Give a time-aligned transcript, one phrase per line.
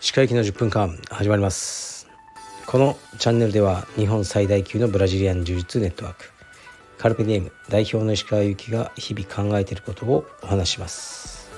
[0.00, 2.06] 歯科行きの10分間始まります。
[2.66, 6.30] このチャンネルでは日本最大級のブラジリアン柔術ネットワーク
[6.98, 11.50] カルペディエム代表の石川由紀が日々考えていることをお話します。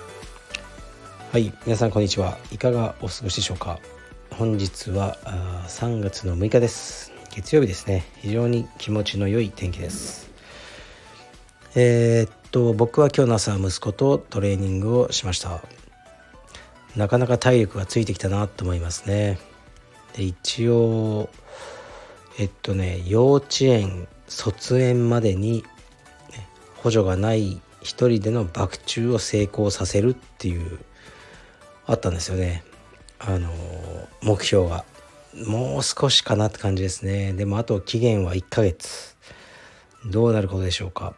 [1.32, 3.80] はい皆さんこんにちはいかがお過ごしでしょうか。
[4.30, 5.16] 本日は
[5.66, 7.12] 3月の6日です。
[7.34, 8.04] 月曜日ですね。
[8.18, 10.36] 非常に気持ちの良い天気です。
[11.79, 15.61] えー、っと僕は今日の朝息子とトレーニングをしました。
[16.96, 19.39] なかなか体力がついてきたなと思いますね。
[20.14, 21.29] で一応
[22.39, 25.64] えっとね幼稚園卒園までに、
[26.76, 30.79] 補助がない一人での爆中を成功させるっていう
[31.85, 32.64] あったんですよね。
[33.19, 33.50] あの
[34.22, 34.86] 目標が。
[35.47, 37.34] もう少しかなって感じですね。
[37.34, 39.14] でもあと期限は1ヶ月。
[40.06, 41.14] どうなることでしょうか。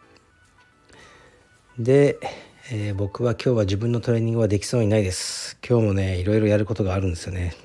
[1.79, 2.19] で、
[2.73, 5.57] えー、僕は今日は自分のトレーニングはできそうにないです。
[5.65, 7.55] 今日もねいろいろやることがあるんですよね。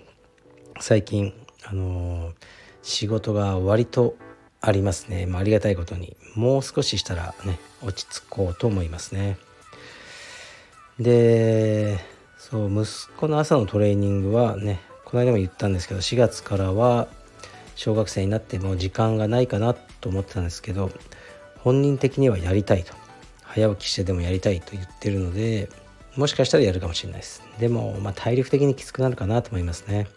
[0.78, 1.34] 最近
[1.64, 2.34] あのー、
[2.82, 4.14] 仕事が割と
[4.60, 6.16] ありますね、まあ、ありがたいことに。
[6.36, 9.36] もう少ししたらね落ち着こうと思いますね。
[11.00, 11.98] で
[12.38, 17.08] そう息子の朝のトレーニングはねこの間も言ったんですけど4月からは
[17.74, 20.92] 小学生になっても時間がないかなと思ってたんですけど
[21.58, 23.03] 本人的にはやりたいと。
[23.54, 25.68] 早起きしてでもやりたいと言ってるので
[26.16, 27.42] もしかしたらやるかもしれないです。
[27.58, 30.08] でも、まあ、体力的にきつくなるかなと思いますね。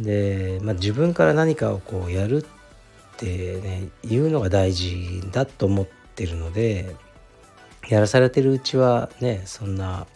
[0.00, 6.94] で、まあ、自分から何かをこうやるってね言うのが大事だと思ってるので
[7.88, 10.06] やらされてるうちはねそんな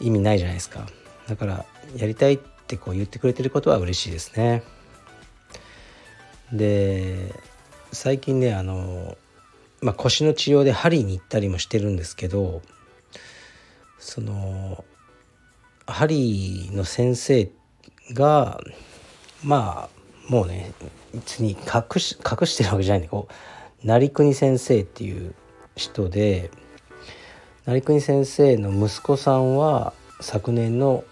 [0.00, 0.86] 意味ないじゃないですか。
[1.28, 1.64] だから
[1.96, 4.62] やりたいってこう言ってくれてることは嬉しいですね。
[6.52, 7.34] で
[7.92, 9.16] 最近ねあの
[9.80, 12.62] まあ、腰の治療で針に行ったりもしてるんですけど
[13.98, 14.84] その
[15.86, 17.50] 針の先生
[18.12, 18.60] が
[19.42, 20.72] まあもうね
[21.14, 25.34] 別に隠し隠してるわけじゃないんでこう成国先生っていう
[25.76, 26.50] 人で
[27.64, 31.04] 成国先生の息子さんは昨年の、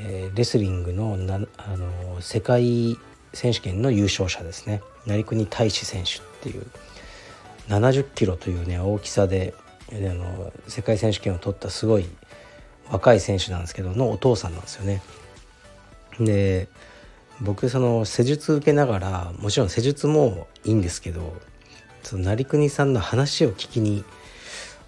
[0.00, 2.98] えー、レスリングのなあの世界
[3.32, 4.82] 選手権の優勝者ですね。
[5.06, 6.66] 成国大志選手っていう。
[7.70, 9.54] 70キロというね大きさで
[9.92, 12.06] あの世界選手権を取ったすごい
[12.90, 15.02] 若い選手なんですけどのお父さんなんですよね。
[16.18, 16.68] で
[17.40, 21.34] 僕その施術受けながらもちろん施術もいいんですけど
[22.02, 24.04] その成国さんの話を聞きに、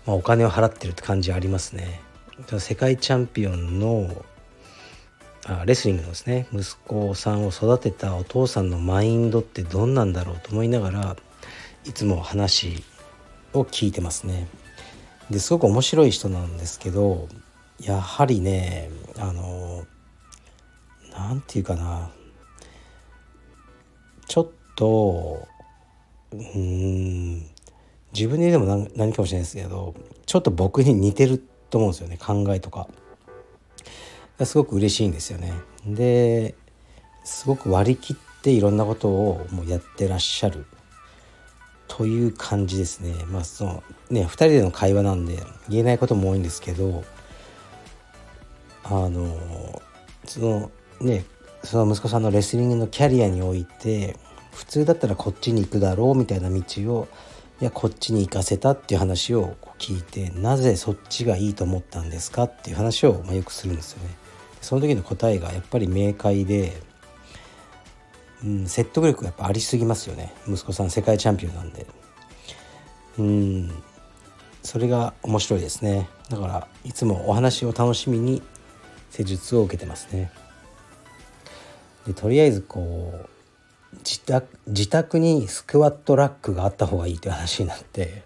[0.06, 2.02] まあ、お金を払ってるって感じありますね。
[2.58, 4.24] 世界チャンピオンの
[5.46, 11.16] あレスリングのですね息子さんを育てたお父さんのマインドってどんなんだろうと思いながら
[11.84, 12.84] いつも話
[13.52, 14.46] を聞いてますね。
[15.30, 17.28] ですごく面白い人なんですけど
[17.80, 19.84] やはりねあの
[21.12, 22.10] 何て言うかな
[24.26, 25.46] ちょっと
[26.32, 27.46] うん
[28.12, 29.94] 自分で言うのも何かもしれないですけど
[30.26, 32.88] ちょっと僕に似てると思うんですよね考えとか。
[34.44, 35.52] すごく嬉しいんですよね。
[35.86, 36.54] で
[37.24, 40.66] すごく割り切っていろんなことをもうやってらっしゃる
[41.94, 43.12] という感じですね。
[43.30, 45.38] まあそのね2人での会話なんで
[45.68, 47.04] 言えないことも多いんですけど
[48.82, 49.82] あの
[50.24, 50.70] その
[51.02, 51.26] ね
[51.62, 54.16] その息子さんのレスリングのキャリアにおいて
[54.54, 56.62] 普通だったらこっちに行くだろうみたいな道
[56.94, 57.08] を
[57.60, 64.14] いやこっちに行かせたっていう話を聞いてなぜそっちがいいと思ったんですかっていう話を、ま、よくするんですよね。
[64.62, 66.80] その時の答えがやっぱり明快で
[68.44, 70.32] うん、説得力やっぱありすぎますよね。
[70.48, 71.86] 息子さん世界チャンピオンなんで。
[73.18, 73.70] うん。
[74.62, 76.08] それが面白いですね。
[76.28, 78.42] だからいつもお話を楽しみに
[79.10, 80.32] 施術を受けてますね。
[82.06, 88.24] でとりあえずこう自宅自宅にスクワットラックがあった方がいいという話になって。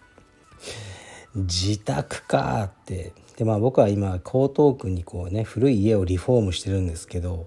[1.35, 3.12] 自宅かって。
[3.37, 7.46] でまあ僕は今江東区にこうね古い家をリフォームしてるんですけど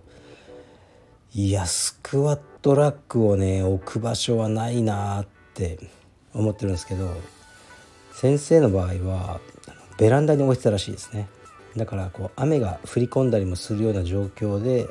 [1.33, 5.79] いやスクワットラックをね置く場所はないなって
[6.33, 7.09] 思ってるんですけど
[8.11, 9.39] 先生の場合は
[9.97, 11.27] ベランダに置いてたらしいですね。
[11.75, 14.87] だからこう雨が降り込んだりもするような状況で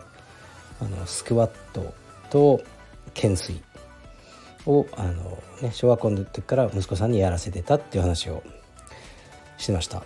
[0.81, 1.95] あのスクワット
[2.31, 2.63] と
[3.15, 3.61] 懸垂
[4.67, 8.43] をあの、ね、小学校の時から息子さんにやらせてたっていう話を
[9.57, 10.03] してました。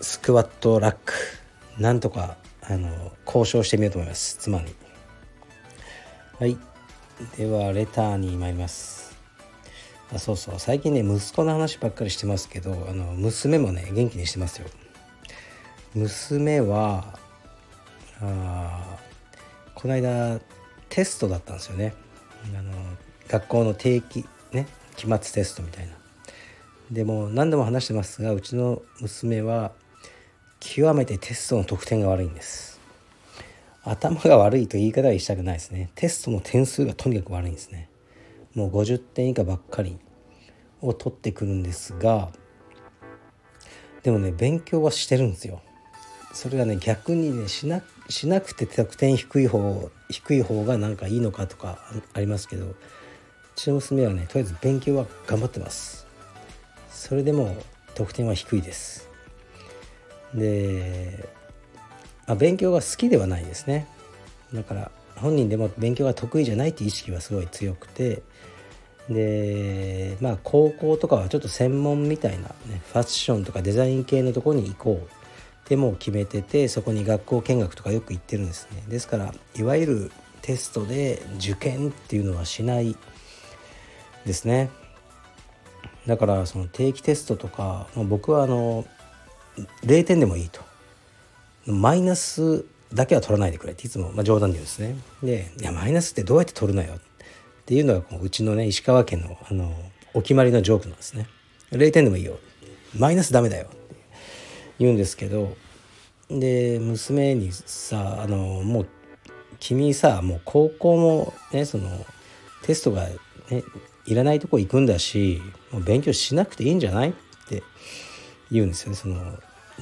[0.00, 1.14] スクワットラック
[1.78, 4.36] なんとかあの交渉してみようと思います。
[4.38, 4.83] 妻に。
[6.40, 6.58] はい。
[7.36, 9.16] ではレターに参ります。
[10.12, 10.54] あそうそう。
[10.58, 14.66] 最近ね息子の話ばっかりしてますけどあの娘もね元気にしてますよ。
[15.94, 17.16] 娘は
[18.20, 18.98] あ
[19.76, 20.40] この間
[20.88, 21.94] テストだったんですよね。
[22.58, 22.72] あの
[23.28, 24.66] 学校の定期ね
[24.96, 25.92] 期末テストみたいな。
[26.90, 29.70] でも何度も話してますがうちの娘は
[30.58, 32.73] 極めてテストの得点が悪いんです。
[33.84, 35.90] 頭が悪いと言い方はしたくないですね。
[35.94, 37.88] テストの点数がとにかく悪いんですね。
[38.54, 39.98] もう50点以下ばっかり
[40.80, 42.30] を取ってくるんですが
[44.02, 45.60] でもね勉強はしてるんですよ。
[46.32, 51.78] それがね逆にねしなしなくて得点低い方低い方がなんかいいのかとか
[52.12, 52.76] ありますけどう
[53.56, 56.06] ちの娘はねとりあえず勉強は頑張ってます。
[56.90, 57.54] それでも
[57.94, 59.10] 得点は低いです。
[60.34, 61.28] で、
[62.26, 63.86] まあ、勉強が好きではないですね。
[64.52, 68.22] だから本人でも勉強が得意じゃないっていう意識はすごい強くて
[69.08, 75.08] でまあ高校とかはちょっと専門みたいな、ね、ファッションとかデザイン系のとこに行こう。
[75.68, 78.84] でも決めててそこに学校見学とかよく行ってるんですね。
[78.86, 80.12] ですからいわゆる
[80.42, 82.94] テストで受験っていうのはしない
[84.26, 84.68] ですね。
[86.06, 88.84] だからその定期テストとか、ま、僕はあの
[89.86, 90.60] 0点でもいいと。
[91.66, 94.96] マイナスだけは取らないでくれっていつも、まあ、冗談で言うんですね。
[95.22, 96.94] でいやマイナスってどうやって取るのよ。
[96.94, 96.98] っ
[97.66, 99.74] ていうのがうちのね石川県のあの
[100.12, 101.26] お決まりのジョークなんですね。
[101.72, 102.38] 0点でもいいよ。
[102.96, 103.66] マイナスダメだよ。
[103.66, 103.76] って
[104.78, 105.56] 言うんですけど
[106.28, 108.88] で娘にさあのもう
[109.58, 111.88] 君さもう高校もねその
[112.62, 113.64] テストが、ね、
[114.06, 115.40] いらないとこ行くんだし
[115.72, 117.10] もう勉強しなくていいんじゃない？
[117.10, 117.12] っ
[117.48, 117.62] て
[118.52, 118.96] 言うんですよね。
[118.96, 119.16] その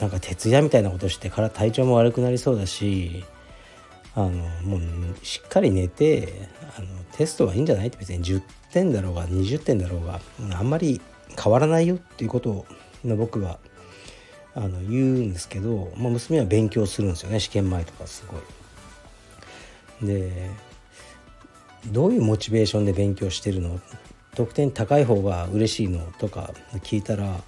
[0.00, 3.24] なんか徹夜みたいなことしてから体調も悪くなりそうだし
[4.14, 4.80] あのもう
[5.24, 6.48] しっかり寝て
[6.78, 8.42] あのテストはいいんじゃないって別に10
[8.72, 10.20] 点だろうが20点だろうが
[10.58, 11.00] あんまり
[11.42, 12.66] 変わらないよっていうことを
[13.04, 13.58] 僕は
[14.54, 20.06] あの言うんですけど、まあ、娘は勉強するんですよね試験前とかすごい。
[20.06, 20.50] で
[21.86, 23.80] どういうモチベーションで勉強してるの？
[24.34, 26.00] 得点高い方が嬉しいの？
[26.18, 27.40] とか聞いたら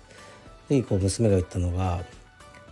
[0.68, 2.04] でこう娘が言ったのが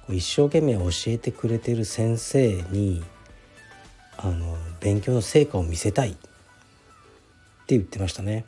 [0.09, 3.03] 一生懸命教えてくれてる先生に
[4.17, 6.21] あの勉強の成果を見せたいって
[7.69, 8.45] 言ってましたね。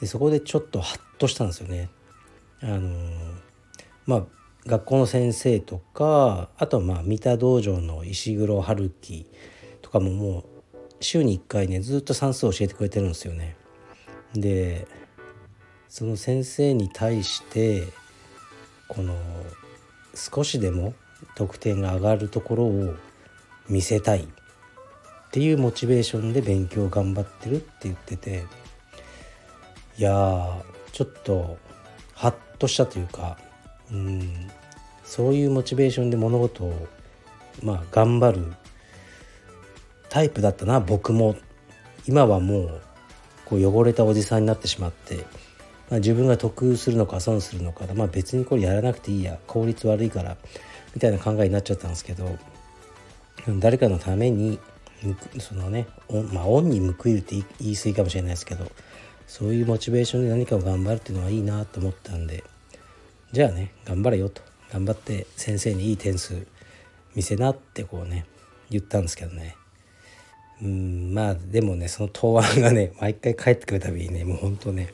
[0.00, 1.90] でそこでちょっとハッとしたんですよね。
[2.60, 2.90] あの
[4.06, 4.22] まあ
[4.66, 9.26] 学校の先生とかあとまあ三田道場の石黒春樹
[9.82, 10.44] とかももう
[11.00, 13.56] 週に1回ねずっと算数を教えてくれてるんですよね。
[14.34, 14.86] で
[15.88, 17.84] その先生に対して
[18.88, 19.16] この
[20.18, 20.94] 少しでも
[21.34, 22.94] 得点が上がるところを
[23.68, 24.26] 見せたいっ
[25.30, 28.44] ていうモチベーションで勉強頑張ってるって言ってて
[29.96, 30.62] いや
[30.92, 31.56] ちょっと
[32.14, 33.38] ハッとしたというか
[33.90, 34.50] うん
[35.04, 36.88] そういうモチベーションで物事を
[37.62, 38.52] まあ頑張る
[40.08, 41.36] タイプだったな僕も。
[42.08, 42.80] 今はもう
[43.44, 45.26] こう汚れたおじさんになってしまって、
[45.90, 49.38] まあ、自分が得するのか損するのかまあ別にこれやらなくていいや。
[49.46, 50.36] 効率悪いから。
[50.94, 52.38] みたいな考えになっちゃったんですけど。
[53.60, 54.58] 誰かのために
[55.38, 55.86] そのね
[56.32, 58.70] まあ恩に報いるって言い過ぎかもしれないですけど。
[59.26, 62.44] そういうモチベーションで何かを頑張るっていうのはいいなと思ったんで。
[63.32, 64.42] じゃあね頑張れよと。
[64.72, 66.46] 頑張って先生にいい点数
[67.14, 68.26] 見せなってこうね
[68.70, 69.56] 言ったんですけどね。
[70.62, 74.92] うんまあでもねその答案がね毎回帰ってくるたびにねもうほんとね。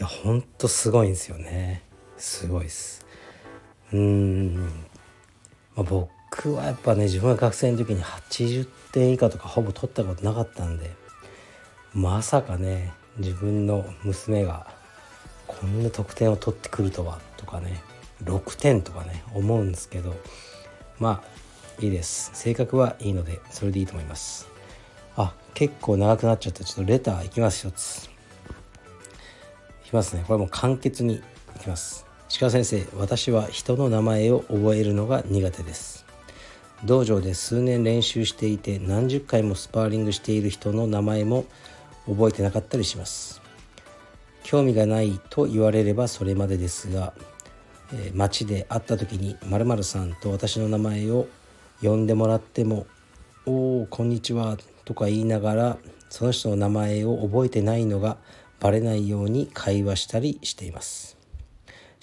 [0.00, 1.82] やほんとすごいんですよね。
[2.16, 3.04] すごいです。
[3.92, 4.70] うん。
[5.76, 10.90] ま、僕はやっぱね自分が学生の時に80点以下とかほぼ取ったことなかったんで
[11.92, 14.66] まさかね自分の娘が
[15.46, 17.82] こんな得点を取ってくるとはとかね
[18.24, 20.14] 6点とかね思うんですけど
[20.98, 22.30] まあいいです。
[22.34, 24.48] 性格はいいのでそれでいいと思います。
[25.16, 26.64] あ結構長くなっちゃった。
[26.64, 28.10] ちょっとレターいきます一つ
[29.90, 30.24] きますね。
[30.26, 32.06] これも簡潔にいきます。
[32.38, 36.06] 鹿先生私は人の名前を覚えるのが苦手です。
[36.84, 41.44] 道場で数年練習していて何十回もスパーリングしている人の名前も
[42.06, 43.42] 覚えてなかったりします。
[44.44, 47.12] 興味がないと言われればそれまでですが、
[47.92, 51.26] えー、街で会った時に〇〇さんと私の名前を
[51.82, 52.86] 呼んでもらっても
[53.44, 54.56] 「おおこんにちは」
[54.86, 55.78] とか言いながら
[56.08, 58.16] その人の名前を覚えてないのが
[58.60, 61.16] バレないように会話したりしています。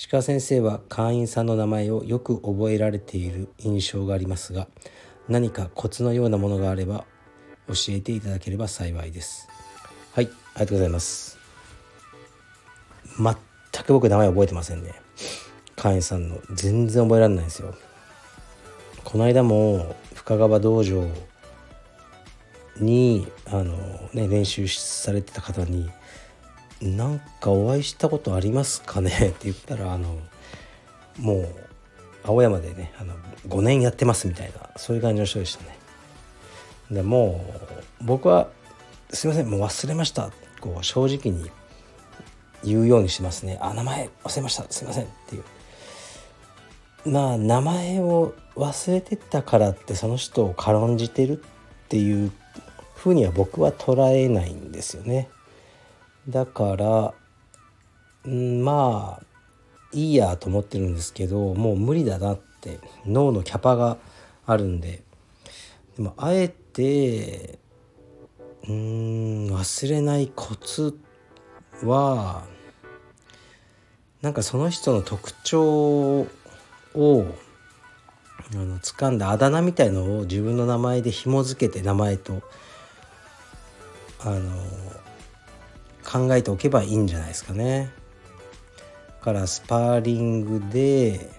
[0.10, 4.68] 鹿先生は会員さんの名前をよく覚えられている印象がありますが
[5.28, 7.06] 何かコツのようなものがあれば
[7.68, 9.48] 教えていただければ幸いです。
[10.14, 11.38] はいありがとうございます。
[13.18, 14.94] 全く僕名前覚えてませんね。
[15.76, 16.40] 会員さんの。
[16.54, 17.76] 全然覚えられないんですよ。
[19.04, 21.08] この間も深川道場
[22.80, 23.76] にあの、
[24.14, 25.90] ね、練習されてた方に
[26.82, 29.12] 「なんかお会いしたことありますかね?
[29.30, 30.18] 」って言ったらあの
[31.18, 31.48] もう
[32.24, 33.16] 青山でねあの
[33.48, 35.78] 5年やってますみたいなそういう感じの人でしたね。
[36.92, 37.46] でも
[38.02, 38.48] う僕は
[39.12, 40.32] 「すいませんもう忘れました」
[40.62, 41.52] こう正直に
[42.64, 45.44] 言うようにしますね「あ名前忘れましたすいません」っていう。
[47.06, 51.42] まあ名前を忘れてたからってその人を軽んじてる
[51.86, 52.32] っていう
[52.96, 55.30] ふうには僕は捉えないんですよね。
[56.28, 57.14] だから
[58.30, 59.26] んまあ
[59.94, 63.98] いいやと思ってるんですけどもう無理だなって脳のキャパが
[64.46, 65.04] あるんで。
[65.98, 67.58] でもあえて
[68.68, 70.96] うん忘れないコツ
[71.84, 72.46] は
[74.22, 76.28] なんかその人の特徴を
[76.94, 82.44] あの掴んだあだ名みたいのを自分の名前で紐付けて名前と
[84.20, 84.52] あの
[86.10, 87.92] 考えておけばいいんじゃないですかね。
[89.22, 91.30] からスパーリングで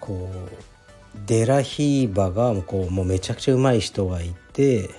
[0.00, 4.90] こうデラヒーバがこうもうめちゃくちゃうまい人がいて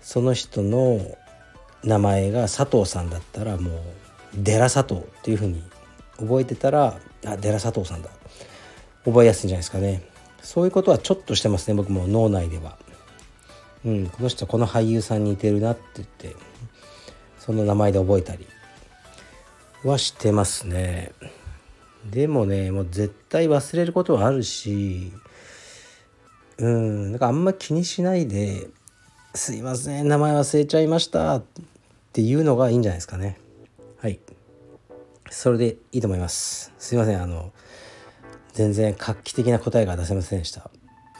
[0.00, 1.00] その人の
[1.82, 3.80] 名前が佐藤さんだったらもう
[4.36, 5.62] デラ佐藤っていうふうに
[6.18, 8.10] 覚えてたらあデラ佐藤さんだ
[9.04, 10.02] 覚えやすいんじゃないですかね
[10.42, 12.76] そういうことはちょっとしてますね僕も脳内では。
[13.84, 16.36] うん、この人この俳優さんに似てるなって言って
[17.44, 18.46] その名前で覚えたり。
[19.84, 21.12] はしてますね。
[22.08, 25.12] でもねもう絶対忘れることはあるし
[26.58, 28.68] うんなんかあんま気にしないで
[29.34, 31.44] 「すいません名前忘れちゃいました」っ
[32.12, 33.38] ていうのがいいんじゃないですかね。
[33.98, 34.20] はい。
[35.30, 36.72] それでいいと思います。
[36.78, 37.52] すいませんあの
[38.52, 40.70] 全然画期的な答えが出せませんでした。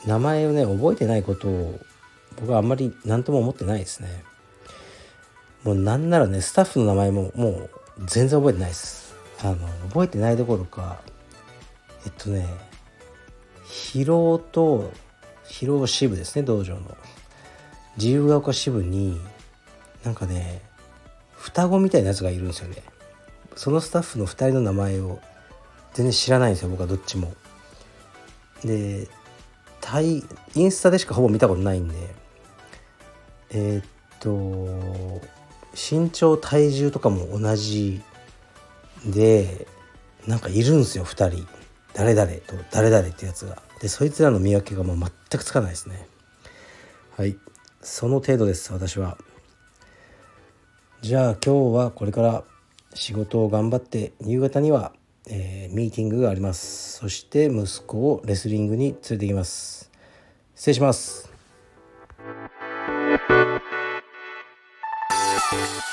[0.06, 1.80] 名前をね覚えてないことを
[2.36, 4.24] 僕はあんまり何とも思ってないですね。
[5.64, 7.70] もうなんならねスタッフの名前ももう
[8.06, 9.14] 全然覚えてないです。
[9.40, 11.00] あの覚えてないどころか
[12.04, 12.46] えっとね
[13.66, 14.92] 疲労と
[15.44, 16.96] 疲労支部ですね道場の。
[17.96, 19.20] 自由が丘支部に
[20.02, 20.62] なんかね
[21.34, 22.82] 双子みたいなやつがいるんですよね。
[23.54, 25.20] そのスタッフの2人の名前を
[25.92, 27.32] 全然知らないんですよ僕はどっちも。
[28.64, 29.08] で
[30.54, 31.94] インスタでしかほぼ見たことないんで。
[33.54, 33.84] えー、っ
[34.18, 35.20] と
[35.74, 38.02] 身長体重とかも同じ
[39.06, 39.66] で
[40.26, 41.46] なんかいるんですよ2人。
[41.94, 43.62] 誰々と誰々ってやつが。
[43.80, 46.06] でそいつらの見分けがもう全くつかないですね。
[47.16, 47.36] はい。
[47.80, 49.18] その程度です私は。
[51.02, 52.44] じゃあ今日はこれから
[52.94, 54.92] 仕事を頑張って夕方には、
[55.28, 56.98] えー、ミーティングがあります。
[56.98, 59.90] そして息子をレスリングに連れてきます。
[60.54, 61.31] 失礼します。
[65.52, 65.91] You.